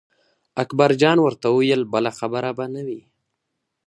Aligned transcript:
اکبر 0.63 0.89
جان 1.01 1.17
ورته 1.21 1.47
وویل 1.49 1.81
بله 1.93 2.11
خبره 2.19 2.51
به 2.57 2.65
نه 2.73 2.81
وي. 2.87 3.01